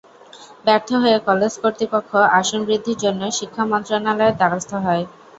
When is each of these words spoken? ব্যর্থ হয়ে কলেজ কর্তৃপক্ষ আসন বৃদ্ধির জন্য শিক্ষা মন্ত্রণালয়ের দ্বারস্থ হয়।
ব্যর্থ 0.65 0.89
হয়ে 1.01 1.17
কলেজ 1.27 1.53
কর্তৃপক্ষ 1.63 2.11
আসন 2.39 2.59
বৃদ্ধির 2.67 3.01
জন্য 3.03 3.21
শিক্ষা 3.37 3.63
মন্ত্রণালয়ের 3.71 4.37
দ্বারস্থ 4.39 4.71
হয়। 4.85 5.03